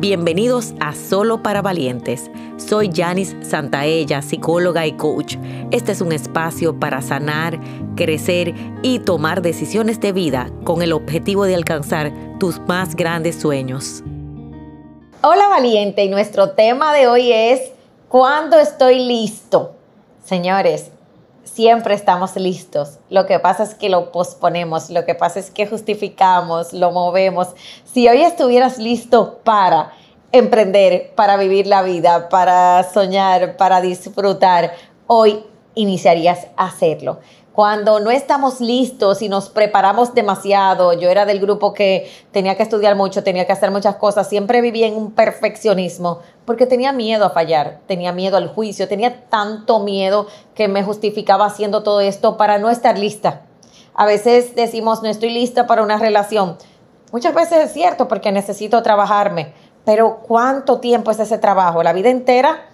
[0.00, 2.30] Bienvenidos a Solo para Valientes.
[2.56, 5.36] Soy Janice Santaella, psicóloga y coach.
[5.72, 7.60] Este es un espacio para sanar,
[7.96, 14.02] crecer y tomar decisiones de vida con el objetivo de alcanzar tus más grandes sueños.
[15.20, 17.60] Hola valiente y nuestro tema de hoy es
[18.08, 19.72] ¿cuándo estoy listo?
[20.24, 20.92] Señores,
[21.44, 22.98] siempre estamos listos.
[23.08, 27.48] Lo que pasa es que lo posponemos, lo que pasa es que justificamos, lo movemos.
[27.84, 29.92] Si hoy estuvieras listo para
[30.32, 34.72] emprender, para vivir la vida, para soñar, para disfrutar,
[35.06, 37.20] hoy iniciarías a hacerlo.
[37.52, 42.62] Cuando no estamos listos y nos preparamos demasiado, yo era del grupo que tenía que
[42.62, 47.24] estudiar mucho, tenía que hacer muchas cosas, siempre vivía en un perfeccionismo porque tenía miedo
[47.24, 52.36] a fallar, tenía miedo al juicio, tenía tanto miedo que me justificaba haciendo todo esto
[52.36, 53.42] para no estar lista.
[53.94, 56.56] A veces decimos, no estoy lista para una relación.
[57.10, 59.52] Muchas veces es cierto porque necesito trabajarme,
[59.84, 61.82] pero ¿cuánto tiempo es ese trabajo?
[61.82, 62.68] ¿La vida entera?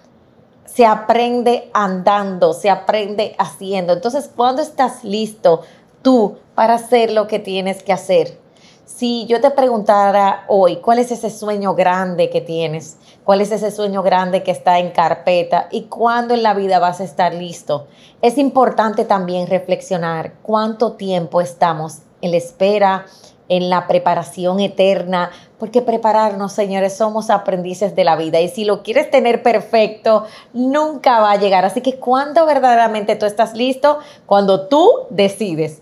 [0.67, 3.93] Se aprende andando, se aprende haciendo.
[3.93, 5.61] Entonces, ¿cuándo estás listo
[6.01, 8.37] tú para hacer lo que tienes que hacer?
[8.85, 12.97] Si yo te preguntara hoy, ¿cuál es ese sueño grande que tienes?
[13.23, 15.67] ¿Cuál es ese sueño grande que está en carpeta?
[15.71, 17.87] ¿Y cuándo en la vida vas a estar listo?
[18.21, 23.05] Es importante también reflexionar cuánto tiempo estamos en la espera,
[23.49, 28.83] en la preparación eterna, porque prepararnos, señores, somos aprendices de la vida y si lo
[28.83, 31.65] quieres tener perfecto, nunca va a llegar.
[31.65, 35.81] Así que cuando verdaderamente tú estás listo, cuando tú decides.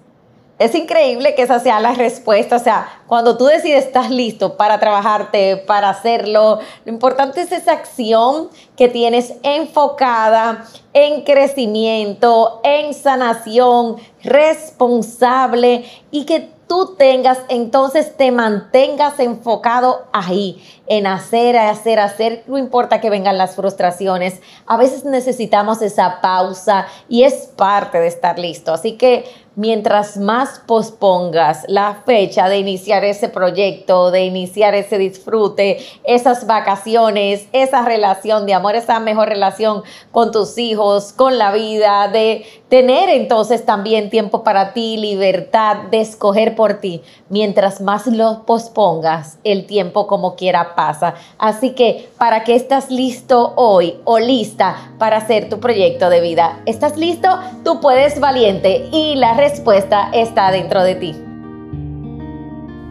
[0.58, 4.80] Es increíble que esa sea la respuesta, o sea, cuando tú decides estás listo para
[4.80, 8.48] trabajarte, para hacerlo, lo importante es esa acción
[8.78, 19.20] que tienes enfocada en crecimiento, en sanación, responsable y que tú tengas, entonces te mantengas
[19.20, 25.82] enfocado ahí, en hacer, hacer, hacer, no importa que vengan las frustraciones, a veces necesitamos
[25.82, 28.74] esa pausa y es parte de estar listo.
[28.74, 29.26] Así que
[29.56, 37.48] mientras más pospongas la fecha de iniciar ese proyecto, de iniciar ese disfrute, esas vacaciones,
[37.52, 43.08] esa relación de amor, esa mejor relación con tus hijos, con la vida, de tener
[43.08, 47.02] entonces también tiempo para ti, libertad de escoger por ti.
[47.30, 51.14] Mientras más lo pospongas, el tiempo como quiera pasa.
[51.38, 56.60] Así que, ¿para qué estás listo hoy o lista para hacer tu proyecto de vida?
[56.66, 57.30] ¿Estás listo?
[57.64, 61.16] Tú puedes valiente y la respuesta está dentro de ti.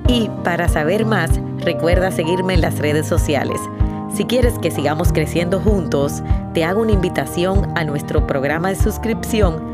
[0.09, 1.29] Y para saber más,
[1.59, 3.61] recuerda seguirme en las redes sociales.
[4.15, 6.23] Si quieres que sigamos creciendo juntos,
[6.55, 9.74] te hago una invitación a nuestro programa de suscripción